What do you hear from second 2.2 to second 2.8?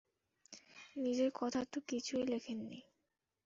লেখেন নি!